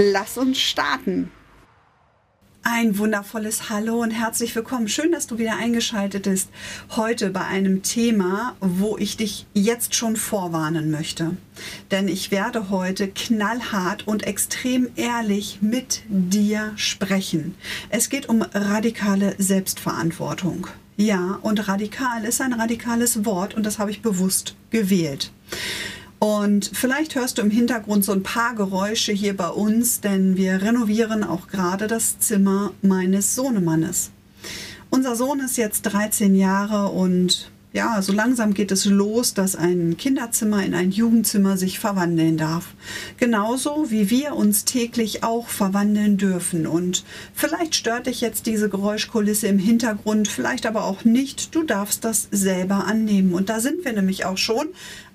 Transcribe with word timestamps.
Lass 0.00 0.38
uns 0.38 0.60
starten. 0.60 1.32
Ein 2.62 2.98
wundervolles 2.98 3.68
Hallo 3.68 4.00
und 4.00 4.12
herzlich 4.12 4.54
willkommen. 4.54 4.86
Schön, 4.86 5.10
dass 5.10 5.26
du 5.26 5.38
wieder 5.38 5.56
eingeschaltet 5.56 6.22
bist. 6.22 6.50
Heute 6.94 7.30
bei 7.30 7.44
einem 7.44 7.82
Thema, 7.82 8.54
wo 8.60 8.96
ich 8.96 9.16
dich 9.16 9.46
jetzt 9.54 9.96
schon 9.96 10.14
vorwarnen 10.14 10.92
möchte. 10.92 11.36
Denn 11.90 12.06
ich 12.06 12.30
werde 12.30 12.70
heute 12.70 13.08
knallhart 13.08 14.06
und 14.06 14.22
extrem 14.22 14.88
ehrlich 14.94 15.58
mit 15.62 16.04
dir 16.06 16.74
sprechen. 16.76 17.56
Es 17.90 18.08
geht 18.08 18.28
um 18.28 18.42
radikale 18.42 19.34
Selbstverantwortung. 19.38 20.68
Ja, 20.96 21.40
und 21.42 21.66
radikal 21.66 22.24
ist 22.24 22.40
ein 22.40 22.52
radikales 22.52 23.24
Wort 23.24 23.52
und 23.54 23.66
das 23.66 23.80
habe 23.80 23.90
ich 23.90 24.00
bewusst 24.00 24.54
gewählt. 24.70 25.32
Und 26.18 26.70
vielleicht 26.74 27.14
hörst 27.14 27.38
du 27.38 27.42
im 27.42 27.50
Hintergrund 27.50 28.04
so 28.04 28.12
ein 28.12 28.22
paar 28.22 28.54
Geräusche 28.54 29.12
hier 29.12 29.36
bei 29.36 29.48
uns, 29.48 30.00
denn 30.00 30.36
wir 30.36 30.60
renovieren 30.62 31.22
auch 31.22 31.46
gerade 31.46 31.86
das 31.86 32.18
Zimmer 32.18 32.72
meines 32.82 33.34
Sohnemannes. 33.34 34.10
Unser 34.90 35.14
Sohn 35.14 35.40
ist 35.40 35.56
jetzt 35.56 35.82
13 35.82 36.34
Jahre 36.34 36.88
und 36.88 37.50
ja, 37.72 38.00
so 38.00 38.12
langsam 38.12 38.54
geht 38.54 38.72
es 38.72 38.86
los, 38.86 39.34
dass 39.34 39.54
ein 39.54 39.98
Kinderzimmer 39.98 40.64
in 40.64 40.74
ein 40.74 40.90
Jugendzimmer 40.90 41.58
sich 41.58 41.78
verwandeln 41.78 42.38
darf. 42.38 42.74
Genauso 43.18 43.90
wie 43.90 44.08
wir 44.08 44.34
uns 44.34 44.64
täglich 44.64 45.22
auch 45.22 45.48
verwandeln 45.48 46.16
dürfen. 46.16 46.66
Und 46.66 47.04
vielleicht 47.34 47.74
stört 47.74 48.06
dich 48.06 48.22
jetzt 48.22 48.46
diese 48.46 48.70
Geräuschkulisse 48.70 49.48
im 49.48 49.58
Hintergrund, 49.58 50.28
vielleicht 50.28 50.64
aber 50.64 50.84
auch 50.84 51.04
nicht. 51.04 51.54
Du 51.54 51.62
darfst 51.62 52.04
das 52.04 52.28
selber 52.30 52.86
annehmen. 52.86 53.34
Und 53.34 53.50
da 53.50 53.60
sind 53.60 53.84
wir 53.84 53.92
nämlich 53.92 54.24
auch 54.24 54.38
schon 54.38 54.68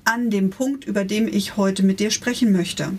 an 0.05 0.29
dem 0.29 0.49
Punkt, 0.49 0.85
über 0.85 1.05
den 1.05 1.27
ich 1.27 1.57
heute 1.57 1.83
mit 1.83 1.99
dir 1.99 2.11
sprechen 2.11 2.51
möchte. 2.51 2.93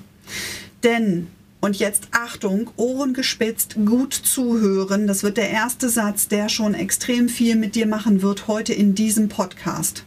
Denn, 0.82 1.28
und 1.60 1.76
jetzt 1.76 2.08
Achtung, 2.12 2.70
Ohren 2.76 3.14
gespitzt, 3.14 3.76
gut 3.84 4.12
zuhören, 4.12 5.06
das 5.06 5.22
wird 5.22 5.36
der 5.36 5.50
erste 5.50 5.88
Satz, 5.88 6.28
der 6.28 6.48
schon 6.48 6.74
extrem 6.74 7.28
viel 7.28 7.56
mit 7.56 7.74
dir 7.74 7.86
machen 7.86 8.22
wird 8.22 8.48
heute 8.48 8.72
in 8.72 8.94
diesem 8.94 9.28
Podcast. 9.28 10.04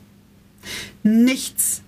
Nichts 1.04 1.82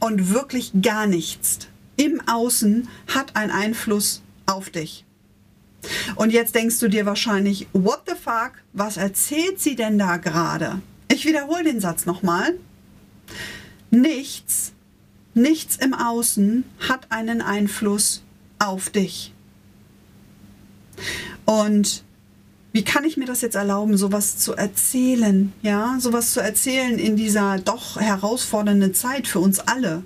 und 0.00 0.32
wirklich 0.32 0.72
gar 0.80 1.06
nichts 1.06 1.68
im 1.98 2.22
Außen 2.26 2.88
hat 3.08 3.36
einen 3.36 3.50
Einfluss 3.50 4.22
auf 4.46 4.70
dich. 4.70 5.04
Und 6.16 6.32
jetzt 6.32 6.54
denkst 6.54 6.78
du 6.80 6.88
dir 6.88 7.06
wahrscheinlich, 7.06 7.66
what 7.72 8.02
the 8.06 8.14
fuck, 8.14 8.52
was 8.72 8.96
erzählt 8.96 9.60
sie 9.60 9.76
denn 9.76 9.98
da 9.98 10.16
gerade? 10.16 10.80
Ich 11.10 11.24
wiederhole 11.24 11.64
den 11.64 11.80
Satz 11.80 12.06
nochmal. 12.06 12.54
Nichts, 13.90 14.72
nichts 15.34 15.76
im 15.76 15.94
Außen 15.94 16.64
hat 16.88 17.10
einen 17.10 17.40
Einfluss 17.40 18.22
auf 18.58 18.90
dich. 18.90 19.32
Und 21.44 22.04
wie 22.72 22.84
kann 22.84 23.04
ich 23.04 23.16
mir 23.16 23.24
das 23.24 23.40
jetzt 23.40 23.54
erlauben, 23.54 23.96
sowas 23.96 24.38
zu 24.38 24.54
erzählen? 24.54 25.52
Ja, 25.62 25.96
sowas 26.00 26.32
zu 26.32 26.40
erzählen 26.40 26.98
in 26.98 27.16
dieser 27.16 27.58
doch 27.58 27.98
herausfordernden 27.98 28.94
Zeit 28.94 29.26
für 29.26 29.40
uns 29.40 29.58
alle. 29.60 30.02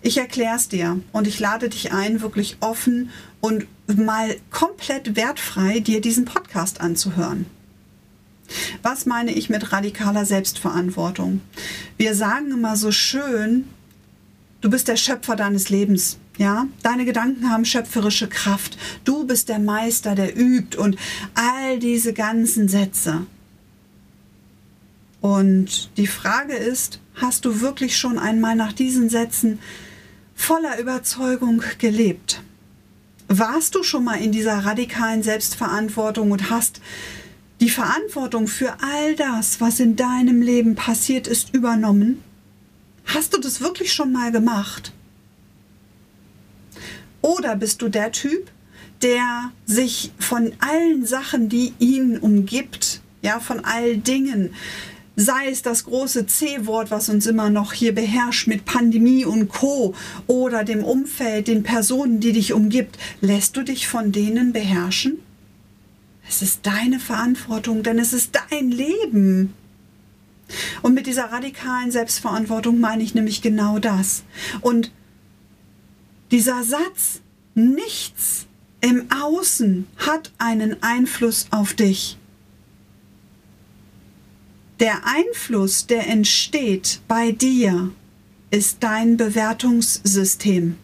Ich 0.00 0.18
erkläre 0.18 0.56
es 0.56 0.68
dir 0.68 1.00
und 1.12 1.26
ich 1.26 1.40
lade 1.40 1.68
dich 1.68 1.92
ein, 1.92 2.20
wirklich 2.20 2.58
offen 2.60 3.10
und 3.40 3.66
mal 3.86 4.36
komplett 4.50 5.16
wertfrei 5.16 5.80
dir 5.80 6.00
diesen 6.00 6.24
Podcast 6.24 6.80
anzuhören. 6.80 7.46
Was 8.82 9.06
meine 9.06 9.32
ich 9.32 9.48
mit 9.48 9.72
radikaler 9.72 10.24
Selbstverantwortung? 10.24 11.40
Wir 11.96 12.14
sagen 12.14 12.50
immer 12.50 12.76
so 12.76 12.92
schön, 12.92 13.64
du 14.60 14.70
bist 14.70 14.88
der 14.88 14.96
Schöpfer 14.96 15.36
deines 15.36 15.68
Lebens. 15.68 16.18
Ja, 16.38 16.66
deine 16.82 17.06
Gedanken 17.06 17.50
haben 17.50 17.64
schöpferische 17.64 18.28
Kraft. 18.28 18.76
Du 19.04 19.26
bist 19.26 19.48
der 19.48 19.58
Meister, 19.58 20.14
der 20.14 20.38
übt 20.38 20.76
und 20.76 20.96
all 21.34 21.78
diese 21.78 22.12
ganzen 22.12 22.68
Sätze. 22.68 23.26
Und 25.22 25.90
die 25.96 26.06
Frage 26.06 26.54
ist, 26.54 27.00
hast 27.14 27.46
du 27.46 27.60
wirklich 27.60 27.96
schon 27.96 28.18
einmal 28.18 28.54
nach 28.54 28.72
diesen 28.72 29.08
Sätzen 29.08 29.58
voller 30.34 30.78
Überzeugung 30.78 31.62
gelebt? 31.78 32.42
Warst 33.28 33.74
du 33.74 33.82
schon 33.82 34.04
mal 34.04 34.20
in 34.20 34.30
dieser 34.30 34.58
radikalen 34.64 35.22
Selbstverantwortung 35.22 36.30
und 36.30 36.50
hast 36.50 36.80
die 37.60 37.70
Verantwortung 37.70 38.46
für 38.48 38.76
all 38.82 39.16
das, 39.16 39.60
was 39.60 39.80
in 39.80 39.96
deinem 39.96 40.42
Leben 40.42 40.74
passiert 40.74 41.26
ist, 41.26 41.54
übernommen? 41.54 42.22
Hast 43.06 43.34
du 43.34 43.40
das 43.40 43.60
wirklich 43.60 43.92
schon 43.92 44.12
mal 44.12 44.32
gemacht? 44.32 44.92
Oder 47.22 47.56
bist 47.56 47.82
du 47.82 47.88
der 47.88 48.12
Typ, 48.12 48.50
der 49.02 49.52
sich 49.64 50.12
von 50.18 50.52
allen 50.60 51.06
Sachen, 51.06 51.48
die 51.48 51.72
ihn 51.78 52.18
umgibt, 52.18 53.00
ja, 53.22 53.40
von 53.40 53.64
all 53.64 53.96
Dingen, 53.96 54.54
sei 55.16 55.48
es 55.50 55.62
das 55.62 55.84
große 55.84 56.26
C-Wort, 56.26 56.90
was 56.90 57.08
uns 57.08 57.26
immer 57.26 57.48
noch 57.48 57.72
hier 57.72 57.94
beherrscht 57.94 58.46
mit 58.46 58.64
Pandemie 58.66 59.24
und 59.24 59.48
Co. 59.48 59.94
oder 60.26 60.62
dem 60.62 60.84
Umfeld, 60.84 61.48
den 61.48 61.62
Personen, 61.62 62.20
die 62.20 62.32
dich 62.32 62.52
umgibt, 62.52 62.98
lässt 63.20 63.56
du 63.56 63.62
dich 63.62 63.88
von 63.88 64.12
denen 64.12 64.52
beherrschen? 64.52 65.18
Es 66.28 66.42
ist 66.42 66.66
deine 66.66 66.98
Verantwortung, 66.98 67.82
denn 67.82 67.98
es 67.98 68.12
ist 68.12 68.38
dein 68.50 68.70
Leben. 68.70 69.54
Und 70.82 70.94
mit 70.94 71.06
dieser 71.06 71.32
radikalen 71.32 71.90
Selbstverantwortung 71.90 72.80
meine 72.80 73.02
ich 73.02 73.14
nämlich 73.14 73.42
genau 73.42 73.78
das. 73.78 74.24
Und 74.60 74.90
dieser 76.30 76.62
Satz, 76.64 77.20
nichts 77.54 78.46
im 78.80 79.10
Außen 79.10 79.86
hat 79.96 80.32
einen 80.38 80.82
Einfluss 80.82 81.46
auf 81.50 81.74
dich. 81.74 82.18
Der 84.80 85.06
Einfluss, 85.06 85.86
der 85.86 86.06
entsteht 86.06 87.00
bei 87.08 87.32
dir, 87.32 87.92
ist 88.50 88.78
dein 88.80 89.16
Bewertungssystem. 89.16 90.76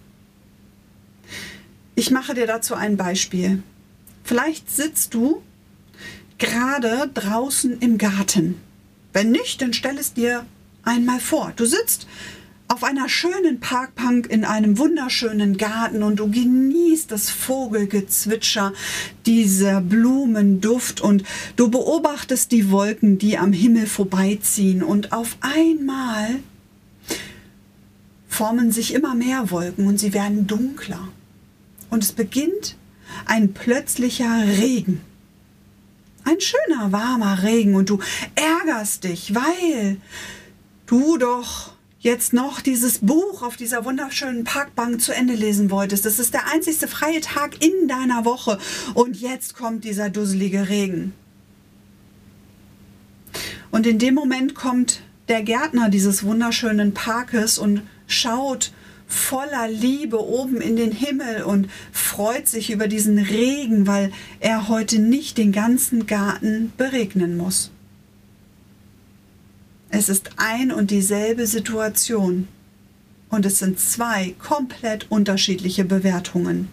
Ich 1.95 2.11
mache 2.11 2.35
dir 2.35 2.47
dazu 2.47 2.75
ein 2.75 2.97
Beispiel. 2.97 3.63
Vielleicht 4.25 4.71
sitzt 4.71 5.15
du 5.15 5.43
gerade 6.39 7.11
draußen 7.13 7.79
im 7.81 7.99
Garten. 7.99 8.57
Wenn 9.13 9.31
nicht, 9.31 9.61
dann 9.63 9.73
stell 9.73 9.99
es 9.99 10.15
dir 10.15 10.47
einmal 10.83 11.21
vor. 11.21 11.53
Du 11.57 11.67
sitzt 11.67 12.07
auf 12.69 12.85
einer 12.85 13.09
schönen 13.09 13.61
Parkbank 13.61 14.29
in 14.31 14.47
einem 14.47 14.79
wunderschönen 14.79 15.59
Garten 15.59 16.03
und 16.03 16.17
du 16.17 16.31
genießt 16.31 17.11
das 17.11 17.29
Vogelgezwitscher, 17.29 18.73
dieser 19.27 19.83
Blumenduft 19.83 21.03
und 21.03 21.23
du 21.57 21.69
beobachtest 21.69 22.51
die 22.51 22.71
Wolken, 22.71 23.19
die 23.19 23.37
am 23.37 23.53
Himmel 23.53 23.87
vorbeiziehen 23.87 24.83
und 24.83 25.13
auf 25.13 25.37
einmal 25.41 26.37
formen 28.27 28.73
sich 28.73 28.95
immer 28.95 29.15
mehr 29.15 29.51
Wolken 29.51 29.87
und 29.87 30.01
sie 30.01 30.15
werden 30.15 30.47
dunkler. 30.47 31.09
Und 31.91 32.03
es 32.03 32.13
beginnt 32.13 32.77
ein 33.27 33.55
plötzlicher 33.55 34.45
Regen. 34.47 35.01
Ein 36.25 36.41
schöner, 36.41 36.93
warmer 36.93 37.43
Regen 37.43 37.75
und 37.75 37.91
du 37.91 37.99
ärgerst 38.35 39.05
dich, 39.05 39.35
weil 39.35 39.97
du 40.87 41.19
doch 41.19 41.73
jetzt 41.99 42.33
noch 42.33 42.61
dieses 42.61 42.99
Buch 42.99 43.43
auf 43.43 43.57
dieser 43.57 43.85
wunderschönen 43.85 44.45
Parkbank 44.45 45.01
zu 45.01 45.13
Ende 45.13 45.35
lesen 45.35 45.71
wolltest. 45.71 46.05
Das 46.05 46.19
ist 46.19 46.35
der 46.35 46.49
einzigste 46.53 46.89
freie 46.89 47.21
Tag 47.21 47.65
in 47.65 47.89
deiner 47.89 48.25
Woche 48.25 48.59
und 48.95 49.17
jetzt 49.17 49.55
kommt 49.55 49.85
dieser 49.85 50.11
dusselige 50.11 50.69
Regen. 50.69 51.13
Und 53.71 53.87
in 53.87 53.99
dem 53.99 54.15
Moment 54.15 54.55
kommt 54.55 55.01
der 55.29 55.43
Gärtner 55.43 55.89
dieses 55.89 56.25
wunderschönen 56.25 56.93
Parkes 56.93 57.59
und 57.59 57.83
schaut 58.07 58.73
voller 59.13 59.69
Liebe 59.69 60.25
oben 60.25 60.61
in 60.61 60.77
den 60.77 60.93
Himmel 60.93 61.43
und 61.43 61.69
freut 61.93 62.49
sich 62.49 62.71
über 62.71 62.89
diesen 62.89 63.19
Regen, 63.19 63.87
weil 63.87 64.13
er 64.41 64.69
heute 64.69 64.99
nicht 64.99 65.39
den 65.39 65.53
ganzen 65.53 66.07
Garten 66.07 66.73
beregnen 66.77 67.37
muss. 67.37 67.71
Es 69.91 70.09
ist 70.09 70.31
ein 70.37 70.73
und 70.73 70.91
dieselbe 70.91 71.47
Situation. 71.47 72.49
Und 73.29 73.47
es 73.47 73.59
sind 73.59 73.79
zwei 73.81 74.35
komplett 74.39 75.11
unterschiedliche 75.11 75.85
Bewertungen. 75.85 76.69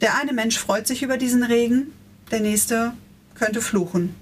Der 0.00 0.16
eine 0.18 0.32
Mensch 0.32 0.58
freut 0.58 0.86
sich 0.86 1.02
über 1.02 1.16
diesen 1.16 1.42
Regen, 1.42 1.92
der 2.30 2.40
nächste 2.40 2.92
könnte 3.34 3.62
fluchen. 3.62 4.14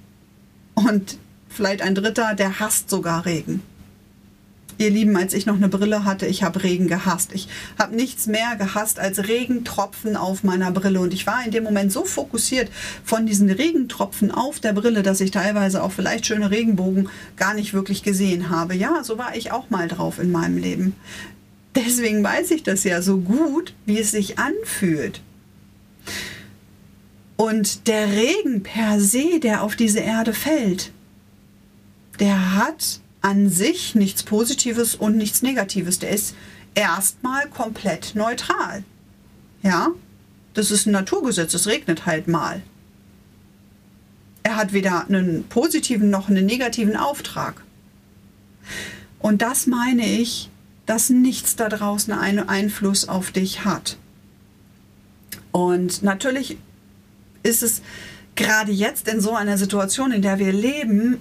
Und 0.75 1.19
vielleicht 1.49 1.83
ein 1.83 1.95
dritter, 1.95 2.35
der 2.35 2.61
hasst 2.61 2.91
sogar 2.91 3.27
Regen. 3.27 3.63
Ihr 4.79 4.91
Lieben, 4.91 5.17
als 5.17 5.35
ich 5.35 5.47
noch 5.47 5.57
eine 5.57 5.69
Brille 5.69 6.05
hatte, 6.05 6.27
ich 6.27 6.43
habe 6.43 6.63
Regen 6.63 6.89
gehasst. 6.89 7.31
Ich 7.33 7.49
habe 7.79 7.95
nichts 7.95 8.27
mehr 8.27 8.57
gehasst 8.57 8.99
als 8.99 9.29
Regentropfen 9.29 10.17
auf 10.17 10.45
meiner 10.45 10.71
Brille. 10.71 11.01
Und 11.01 11.15
ich 11.15 11.27
war 11.27 11.45
in 11.45 11.51
dem 11.51 11.65
Moment 11.65 11.93
so 11.93 12.05
fokussiert 12.05 12.71
von 13.05 13.27
diesen 13.27 13.51
Regentropfen 13.51 14.31
auf 14.31 14.61
der 14.61 14.73
Brille, 14.73 15.03
dass 15.03 15.21
ich 15.21 15.31
teilweise 15.31 15.83
auch 15.83 15.93
vielleicht 15.93 16.27
schöne 16.27 16.51
Regenbogen 16.51 17.09
gar 17.37 17.55
nicht 17.55 17.75
wirklich 17.75 18.03
gesehen 18.03 18.51
habe. 18.51 18.75
Ja, 18.75 19.05
so 19.05 19.19
war 19.19 19.37
ich 19.37 19.53
auch 19.53 19.71
mal 19.71 19.89
drauf 19.89 20.19
in 20.19 20.33
meinem 20.33 20.59
Leben. 20.59 20.95
Deswegen 21.75 22.23
weiß 22.23 22.51
ich 22.51 22.63
das 22.63 22.85
ja 22.85 23.01
so 23.01 23.19
gut, 23.19 23.75
wie 23.87 23.99
es 23.99 24.11
sich 24.11 24.39
anfühlt. 24.39 25.23
Und 27.37 27.89
der 27.89 28.09
Regen 28.13 28.63
per 28.63 29.01
se, 29.01 29.41
der 29.41 29.63
auf 29.63 29.75
diese 29.75 30.01
Erde 30.01 30.35
fällt, 30.35 30.93
der 32.21 32.55
hat 32.57 33.01
an 33.23 33.49
sich 33.49 33.95
nichts 33.95 34.23
Positives 34.23 34.95
und 34.95 35.17
nichts 35.17 35.43
Negatives. 35.43 35.99
Der 36.01 36.11
ist 36.11 36.35
erstmal 36.75 37.49
komplett 37.49 38.15
neutral. 38.15 38.85
Ja, 39.63 39.89
das 40.55 40.71
ist 40.71 40.87
ein 40.87 40.93
Naturgesetz, 40.93 41.55
es 41.55 41.67
regnet 41.67 42.05
halt 42.05 42.29
mal. 42.29 42.63
Er 44.43 44.57
hat 44.57 44.73
weder 44.73 45.07
einen 45.07 45.45
positiven 45.45 46.11
noch 46.11 46.29
einen 46.29 46.45
negativen 46.45 46.97
Auftrag. 46.97 47.63
Und 49.21 49.41
das 49.41 49.67
meine 49.69 50.05
ich, 50.05 50.51
dass 50.85 51.11
nichts 51.11 51.55
da 51.55 51.69
draußen 51.69 52.13
einen 52.13 52.49
Einfluss 52.49 53.09
auf 53.09 53.31
dich 53.31 53.65
hat. 53.65 53.97
Und 55.53 56.03
natürlich 56.03 56.57
ist 57.45 57.63
es 57.63 57.83
gerade 58.35 58.73
jetzt 58.73 59.09
in 59.09 59.21
so 59.21 59.35
einer 59.35 59.59
Situation, 59.59 60.11
in 60.11 60.23
der 60.23 60.39
wir 60.39 60.53
leben, 60.53 61.19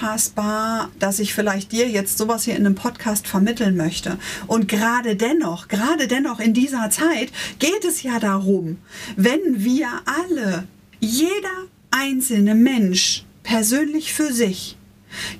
unfassbar, 0.00 0.90
dass 0.98 1.18
ich 1.18 1.34
vielleicht 1.34 1.72
dir 1.72 1.88
jetzt 1.88 2.16
sowas 2.16 2.44
hier 2.44 2.56
in 2.56 2.64
einem 2.64 2.74
Podcast 2.74 3.26
vermitteln 3.26 3.76
möchte. 3.76 4.18
Und 4.46 4.66
gerade 4.68 5.14
dennoch, 5.16 5.68
gerade 5.68 6.08
dennoch 6.08 6.40
in 6.40 6.54
dieser 6.54 6.90
Zeit 6.90 7.30
geht 7.58 7.84
es 7.84 8.02
ja 8.02 8.18
darum, 8.18 8.78
wenn 9.16 9.62
wir 9.62 9.88
alle, 10.06 10.64
jeder 11.00 11.66
einzelne 11.90 12.54
Mensch 12.54 13.24
persönlich 13.42 14.12
für 14.14 14.32
sich 14.32 14.76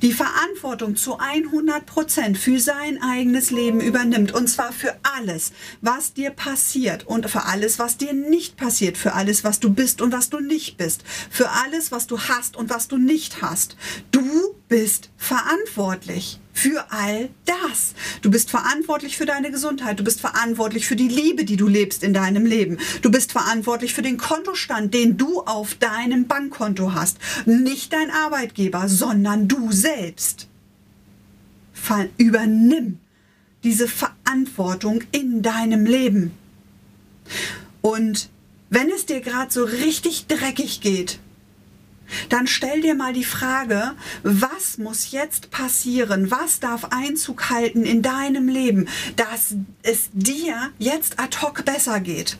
die 0.02 0.12
Verantwortung 0.12 0.96
zu 0.96 1.18
100 1.18 1.86
Prozent 1.86 2.38
für 2.38 2.58
sein 2.60 3.02
eigenes 3.02 3.50
Leben 3.50 3.80
übernimmt. 3.80 4.32
Und 4.32 4.48
zwar 4.48 4.72
für 4.72 4.96
alles, 5.02 5.52
was 5.80 6.14
dir 6.14 6.30
passiert 6.30 7.06
und 7.06 7.30
für 7.30 7.44
alles, 7.44 7.78
was 7.78 7.96
dir 7.96 8.12
nicht 8.12 8.56
passiert, 8.56 8.98
für 8.98 9.14
alles, 9.14 9.44
was 9.44 9.60
du 9.60 9.70
bist 9.72 10.00
und 10.00 10.12
was 10.12 10.30
du 10.30 10.40
nicht 10.40 10.76
bist, 10.76 11.04
für 11.30 11.50
alles, 11.50 11.92
was 11.92 12.06
du 12.06 12.18
hast 12.18 12.56
und 12.56 12.70
was 12.70 12.88
du 12.88 12.96
nicht 12.96 13.42
hast. 13.42 13.76
Du 14.10 14.54
bist 14.68 15.10
verantwortlich 15.16 16.40
für 16.60 16.84
all 16.90 17.30
das. 17.46 17.94
Du 18.20 18.30
bist 18.30 18.50
verantwortlich 18.50 19.16
für 19.16 19.24
deine 19.24 19.50
Gesundheit. 19.50 19.98
Du 19.98 20.04
bist 20.04 20.20
verantwortlich 20.20 20.86
für 20.86 20.96
die 20.96 21.08
Liebe, 21.08 21.44
die 21.44 21.56
du 21.56 21.66
lebst 21.66 22.02
in 22.02 22.12
deinem 22.12 22.44
Leben. 22.44 22.78
Du 23.00 23.10
bist 23.10 23.32
verantwortlich 23.32 23.94
für 23.94 24.02
den 24.02 24.18
Kontostand, 24.18 24.92
den 24.92 25.16
du 25.16 25.40
auf 25.40 25.74
deinem 25.76 26.26
Bankkonto 26.26 26.92
hast. 26.92 27.16
Nicht 27.46 27.94
dein 27.94 28.10
Arbeitgeber, 28.10 28.88
sondern 28.88 29.48
du 29.48 29.72
selbst. 29.72 30.48
Übernimm 32.18 32.98
diese 33.64 33.88
Verantwortung 33.88 35.02
in 35.12 35.42
deinem 35.42 35.86
Leben. 35.86 36.32
Und 37.80 38.28
wenn 38.68 38.90
es 38.90 39.06
dir 39.06 39.20
gerade 39.20 39.50
so 39.50 39.64
richtig 39.64 40.26
dreckig 40.26 40.82
geht, 40.82 41.18
dann 42.28 42.46
stell 42.46 42.80
dir 42.80 42.94
mal 42.94 43.12
die 43.12 43.24
Frage, 43.24 43.94
was 44.22 44.78
muss 44.78 45.10
jetzt 45.10 45.50
passieren? 45.50 46.30
Was 46.30 46.60
darf 46.60 46.86
Einzug 46.90 47.50
halten 47.50 47.84
in 47.84 48.02
deinem 48.02 48.48
Leben, 48.48 48.88
dass 49.16 49.54
es 49.82 50.10
dir 50.12 50.70
jetzt 50.78 51.18
ad 51.18 51.38
hoc 51.40 51.64
besser 51.64 52.00
geht? 52.00 52.38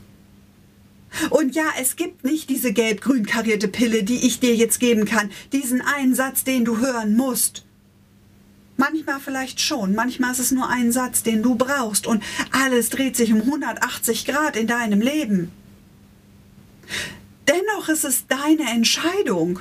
Und 1.31 1.55
ja, 1.55 1.67
es 1.81 1.96
gibt 1.96 2.25
nicht 2.25 2.49
diese 2.50 2.72
gelb-grün 2.72 3.26
karierte 3.26 3.69
Pille, 3.69 4.05
die 4.05 4.26
ich 4.26 4.40
dir 4.40 4.55
jetzt 4.55 4.78
geben 4.78 5.05
kann, 5.05 5.31
diesen 5.52 5.81
einen 5.81 6.14
Satz, 6.14 6.44
den 6.44 6.64
du 6.64 6.78
hören 6.78 7.16
musst. 7.16 7.64
Manchmal 8.76 9.20
vielleicht 9.20 9.61
schon, 9.61 9.94
manchmal 9.94 10.32
ist 10.32 10.38
es 10.38 10.52
nur 10.52 10.69
ein 10.70 10.90
Satz, 10.90 11.23
den 11.23 11.43
du 11.43 11.55
brauchst 11.55 12.06
und 12.06 12.23
alles 12.50 12.88
dreht 12.88 13.14
sich 13.14 13.32
um 13.32 13.43
180 13.43 14.25
Grad 14.25 14.56
in 14.56 14.66
deinem 14.66 15.02
Leben. 15.02 15.52
Dennoch 17.50 17.88
ist 17.88 18.05
es 18.05 18.26
deine 18.29 18.70
Entscheidung. 18.70 19.61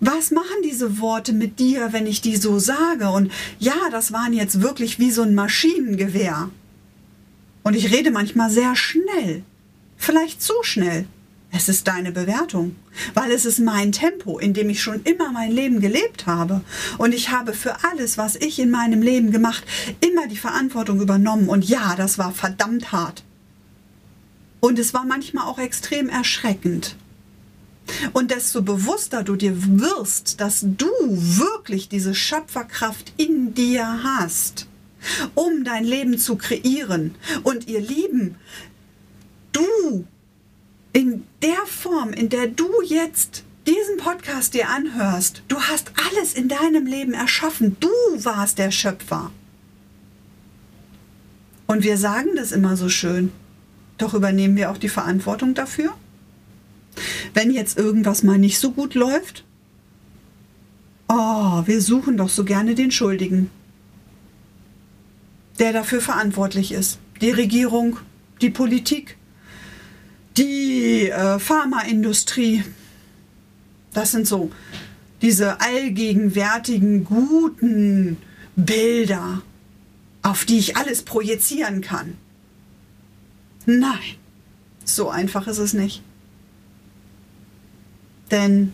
Was 0.00 0.32
machen 0.32 0.62
diese 0.64 0.98
Worte 0.98 1.32
mit 1.32 1.60
dir, 1.60 1.92
wenn 1.92 2.06
ich 2.06 2.20
die 2.20 2.36
so 2.36 2.58
sage? 2.58 3.10
Und 3.10 3.30
ja, 3.60 3.76
das 3.92 4.12
waren 4.12 4.32
jetzt 4.32 4.60
wirklich 4.60 4.98
wie 4.98 5.12
so 5.12 5.22
ein 5.22 5.36
Maschinengewehr. 5.36 6.50
Und 7.62 7.76
ich 7.76 7.92
rede 7.92 8.10
manchmal 8.10 8.50
sehr 8.50 8.74
schnell. 8.74 9.44
Vielleicht 9.96 10.42
zu 10.42 10.54
schnell. 10.62 11.06
Es 11.52 11.68
ist 11.68 11.86
deine 11.86 12.12
Bewertung, 12.12 12.76
weil 13.14 13.30
es 13.32 13.44
ist 13.44 13.58
mein 13.58 13.92
Tempo, 13.92 14.38
in 14.38 14.54
dem 14.54 14.70
ich 14.70 14.82
schon 14.82 15.02
immer 15.02 15.30
mein 15.32 15.52
Leben 15.52 15.80
gelebt 15.80 16.26
habe. 16.26 16.62
Und 16.98 17.12
ich 17.12 17.30
habe 17.30 17.52
für 17.52 17.84
alles, 17.84 18.18
was 18.18 18.36
ich 18.36 18.58
in 18.58 18.70
meinem 18.70 19.02
Leben 19.02 19.30
gemacht, 19.30 19.64
immer 20.00 20.26
die 20.28 20.36
Verantwortung 20.36 21.00
übernommen. 21.00 21.48
Und 21.48 21.68
ja, 21.68 21.94
das 21.96 22.18
war 22.18 22.32
verdammt 22.32 22.92
hart. 22.92 23.24
Und 24.60 24.78
es 24.78 24.92
war 24.94 25.04
manchmal 25.04 25.46
auch 25.46 25.58
extrem 25.58 26.08
erschreckend. 26.08 26.96
Und 28.12 28.30
desto 28.30 28.62
bewusster 28.62 29.22
du 29.24 29.36
dir 29.36 29.54
wirst, 29.80 30.40
dass 30.40 30.60
du 30.62 30.86
wirklich 30.86 31.88
diese 31.88 32.14
Schöpferkraft 32.14 33.12
in 33.16 33.54
dir 33.54 34.02
hast, 34.04 34.66
um 35.34 35.64
dein 35.64 35.84
Leben 35.84 36.18
zu 36.18 36.36
kreieren. 36.36 37.14
Und 37.42 37.68
ihr 37.68 37.80
Lieben, 37.80 38.36
du 39.52 40.04
in 40.92 41.24
der 41.42 41.66
Form, 41.66 42.12
in 42.12 42.28
der 42.28 42.48
du 42.48 42.68
jetzt 42.84 43.44
diesen 43.66 43.96
Podcast 43.98 44.54
dir 44.54 44.68
anhörst, 44.68 45.42
du 45.48 45.60
hast 45.60 45.92
alles 46.08 46.34
in 46.34 46.48
deinem 46.48 46.86
Leben 46.86 47.14
erschaffen. 47.14 47.76
Du 47.80 47.88
warst 48.24 48.58
der 48.58 48.70
Schöpfer. 48.70 49.30
Und 51.66 51.84
wir 51.84 51.96
sagen 51.96 52.30
das 52.36 52.52
immer 52.52 52.76
so 52.76 52.88
schön. 52.88 53.32
Doch 54.00 54.14
übernehmen 54.14 54.56
wir 54.56 54.70
auch 54.70 54.78
die 54.78 54.88
Verantwortung 54.88 55.52
dafür? 55.52 55.92
Wenn 57.34 57.50
jetzt 57.50 57.76
irgendwas 57.76 58.22
mal 58.22 58.38
nicht 58.38 58.58
so 58.58 58.70
gut 58.72 58.94
läuft? 58.94 59.44
Oh, 61.06 61.62
wir 61.66 61.82
suchen 61.82 62.16
doch 62.16 62.30
so 62.30 62.44
gerne 62.44 62.74
den 62.74 62.90
Schuldigen, 62.90 63.50
der 65.58 65.74
dafür 65.74 66.00
verantwortlich 66.00 66.72
ist. 66.72 66.98
Die 67.20 67.30
Regierung, 67.30 67.98
die 68.40 68.48
Politik, 68.48 69.18
die 70.38 71.10
äh, 71.10 71.38
Pharmaindustrie. 71.38 72.64
Das 73.92 74.12
sind 74.12 74.26
so 74.26 74.50
diese 75.20 75.60
allgegenwärtigen 75.60 77.04
guten 77.04 78.16
Bilder, 78.56 79.42
auf 80.22 80.46
die 80.46 80.58
ich 80.58 80.78
alles 80.78 81.02
projizieren 81.02 81.82
kann. 81.82 82.16
Nein, 83.78 84.16
so 84.84 85.10
einfach 85.10 85.46
ist 85.46 85.58
es 85.58 85.74
nicht. 85.74 86.02
Denn 88.32 88.72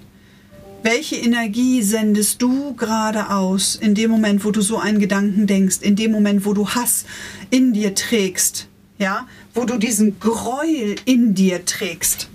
welche 0.82 1.16
Energie 1.16 1.82
sendest 1.82 2.40
du 2.40 2.74
gerade 2.74 3.30
aus 3.30 3.76
in 3.76 3.94
dem 3.94 4.10
Moment, 4.10 4.44
wo 4.44 4.50
du 4.52 4.62
so 4.62 4.78
einen 4.78 4.98
Gedanken 4.98 5.46
denkst, 5.46 5.78
in 5.80 5.96
dem 5.96 6.12
Moment, 6.12 6.46
wo 6.46 6.54
du 6.54 6.68
Hass 6.68 7.04
in 7.50 7.72
dir 7.74 7.94
trägst, 7.94 8.68
ja, 8.98 9.26
wo 9.52 9.64
du 9.64 9.78
diesen 9.78 10.18
Gräuel 10.18 10.96
in 11.04 11.34
dir 11.34 11.64
trägst? 11.66 12.28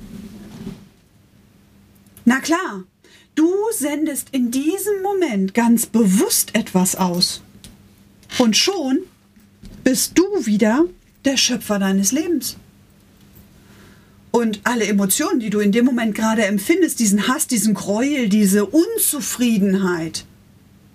Na 2.25 2.39
klar, 2.41 2.83
du 3.33 3.51
sendest 3.75 4.29
in 4.31 4.51
diesem 4.51 5.01
Moment 5.01 5.55
ganz 5.55 5.87
bewusst 5.87 6.53
etwas 6.53 6.95
aus. 6.95 7.41
Und 8.37 8.55
schon 8.55 8.99
bist 9.83 10.17
du 10.17 10.23
wieder 10.45 10.85
der 11.25 11.37
Schöpfer 11.37 11.79
deines 11.79 12.11
Lebens. 12.11 12.57
Und 14.31 14.61
alle 14.63 14.87
Emotionen, 14.87 15.39
die 15.39 15.49
du 15.49 15.59
in 15.59 15.73
dem 15.73 15.85
Moment 15.85 16.15
gerade 16.15 16.45
empfindest, 16.45 16.99
diesen 16.99 17.27
Hass, 17.27 17.47
diesen 17.47 17.73
Gräuel, 17.73 18.29
diese 18.29 18.65
Unzufriedenheit, 18.65 20.25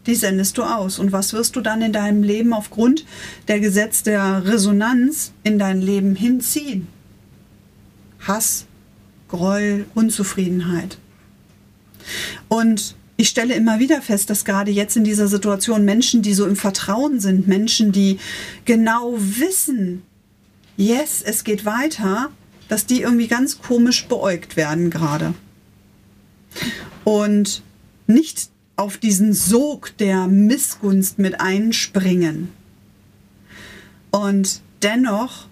die 0.07 0.15
sendest 0.15 0.57
du 0.57 0.63
aus. 0.63 0.99
Und 0.99 1.13
was 1.13 1.33
wirst 1.33 1.55
du 1.57 1.61
dann 1.61 1.83
in 1.83 1.93
deinem 1.93 2.23
Leben 2.23 2.55
aufgrund 2.55 3.05
der 3.49 3.61
Gesetz 3.61 4.03
der 4.03 4.47
Resonanz 4.47 5.33
in 5.43 5.59
dein 5.59 5.83
Leben 5.83 6.15
hinziehen? 6.15 6.87
Hass, 8.21 8.65
Gräuel, 9.29 9.85
Unzufriedenheit. 9.95 10.97
Und 12.49 12.95
ich 13.19 13.29
stelle 13.29 13.55
immer 13.55 13.81
wieder 13.81 14.01
fest, 14.01 14.31
dass 14.31 14.45
gerade 14.45 14.71
jetzt 14.71 14.97
in 14.97 15.05
dieser 15.05 15.27
Situation 15.27 15.85
Menschen, 15.85 16.23
die 16.23 16.35
so 16.35 16.47
im 16.47 16.57
Vertrauen 16.57 17.19
sind, 17.21 17.49
Menschen, 17.49 17.93
die 17.93 18.19
genau 18.65 19.15
wissen, 19.19 20.03
yes, 20.77 21.23
es 21.23 21.45
geht 21.45 21.65
weiter, 21.65 22.31
dass 22.69 22.87
die 22.87 23.03
irgendwie 23.03 23.29
ganz 23.29 23.61
komisch 23.61 24.07
beäugt 24.07 24.57
werden 24.57 24.91
gerade. 24.91 25.35
Und 27.05 27.63
nicht 28.07 28.51
auf 28.77 28.99
diesen 28.99 29.33
Sog 29.33 29.97
der 29.99 30.27
Missgunst 30.27 31.19
mit 31.19 31.41
einspringen. 31.41 32.51
Und 34.11 34.61
dennoch 34.83 35.49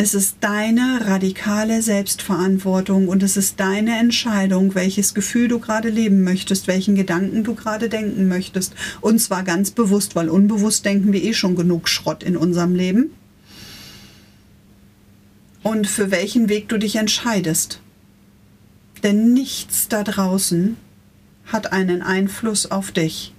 es 0.00 0.14
ist 0.14 0.36
deine 0.42 1.00
radikale 1.08 1.82
Selbstverantwortung 1.82 3.08
und 3.08 3.20
es 3.24 3.36
ist 3.36 3.58
deine 3.58 3.98
Entscheidung, 3.98 4.76
welches 4.76 5.12
Gefühl 5.12 5.48
du 5.48 5.58
gerade 5.58 5.88
leben 5.88 6.22
möchtest, 6.22 6.68
welchen 6.68 6.94
Gedanken 6.94 7.42
du 7.42 7.56
gerade 7.56 7.88
denken 7.88 8.28
möchtest. 8.28 8.74
Und 9.00 9.18
zwar 9.18 9.42
ganz 9.42 9.72
bewusst, 9.72 10.14
weil 10.14 10.28
unbewusst 10.28 10.84
denken 10.84 11.12
wir 11.12 11.20
eh 11.20 11.34
schon 11.34 11.56
genug 11.56 11.88
Schrott 11.88 12.22
in 12.22 12.36
unserem 12.36 12.76
Leben. 12.76 13.10
Und 15.62 15.86
für 15.86 16.10
welchen 16.10 16.48
Weg 16.48 16.68
du 16.68 16.78
dich 16.78 16.96
entscheidest. 16.96 17.80
Denn 19.02 19.32
nichts 19.32 19.88
da 19.88 20.02
draußen 20.02 20.76
hat 21.46 21.72
einen 21.72 22.02
Einfluss 22.02 22.70
auf 22.70 22.92
dich. 22.92 23.34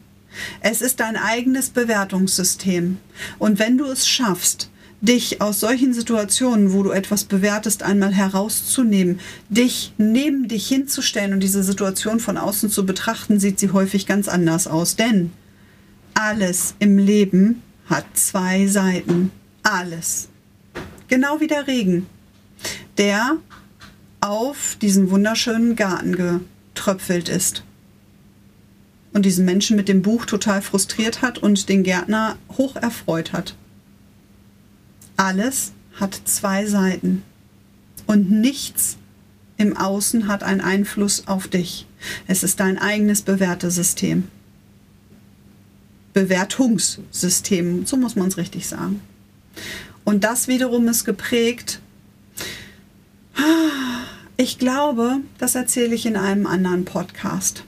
Es 0.62 0.82
ist 0.82 1.00
dein 1.00 1.16
eigenes 1.16 1.70
Bewertungssystem. 1.70 2.98
Und 3.40 3.60
wenn 3.60 3.78
du 3.78 3.86
es 3.86 4.08
schaffst, 4.08 4.70
dich 5.02 5.42
aus 5.42 5.60
solchen 5.60 5.94
Situationen, 5.94 6.74
wo 6.74 6.84
du 6.84 6.92
etwas 6.92 7.24
bewertest, 7.24 7.84
einmal 7.84 8.14
herauszunehmen, 8.14 9.20
dich 9.50 9.94
neben 9.98 10.48
dich 10.48 10.68
hinzustellen 10.68 11.34
und 11.34 11.42
diese 11.42 11.64
Situation 11.64 12.20
von 12.20 12.38
außen 12.38 12.70
zu 12.70 12.86
betrachten, 12.86 13.40
sieht 13.40 13.60
sie 13.60 13.72
häufig 13.72 14.06
ganz 14.06 14.28
anders 14.28 14.68
aus. 14.68 14.96
Denn 14.96 15.32
alles 16.14 16.76
im 16.80 16.98
Leben 16.98 17.62
hat 17.86 18.06
zwei 18.14 18.68
Seiten. 18.68 19.32
Alles. 19.64 20.30
Genau 21.10 21.39
wie 21.39 21.48
der 21.48 21.66
Regen, 21.66 22.06
der 22.98 23.38
auf 24.22 24.78
diesen 24.80 25.10
wunderschönen 25.10 25.75
Garten 25.75 26.16
getröpfelt 26.16 27.30
ist. 27.30 27.63
Und 29.12 29.25
diesen 29.25 29.44
Menschen 29.44 29.75
mit 29.75 29.88
dem 29.88 30.04
Buch 30.04 30.28
total 30.28 30.62
frustriert 30.62 31.24
hat 31.24 31.39
und 31.39 31.68
den 31.68 31.82
Gärtner 31.82 32.38
hoch 32.58 32.75
erfreut 32.75 33.34
hat. 33.34 33.56
Alles 35.18 35.72
hat 36.00 36.22
zwei 36.25 36.68
Seiten 36.68 37.24
und 38.06 38.30
nichts 38.30 38.98
im 39.58 39.75
Außen 39.75 40.28
hat 40.28 40.44
einen 40.44 40.62
Einfluss 40.62 41.28
auf 41.28 41.48
dich. 41.48 41.88
Es 42.28 42.44
ist 42.44 42.60
dein 42.60 42.78
eigenes 42.78 43.24
Bewertesystem. 43.24 44.28
Bewertungssystem, 46.13 47.86
so 47.88 47.98
muss 47.98 48.16
man 48.16 48.28
es 48.28 48.38
richtig 48.38 48.68
sagen. 48.68 49.01
Und 50.10 50.24
das 50.24 50.48
wiederum 50.48 50.88
ist 50.88 51.06
geprägt. 51.06 51.82
Ich 54.38 54.58
glaube, 54.58 55.18
das 55.38 55.54
erzähle 55.54 55.94
ich 55.94 56.08
in 56.08 56.16
einem 56.16 56.48
anderen 56.48 56.84
Podcast. 56.84 57.63